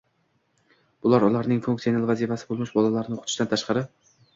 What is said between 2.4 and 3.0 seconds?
bo‘lmish